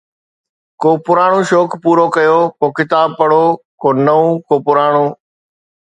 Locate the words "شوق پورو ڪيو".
1.49-2.39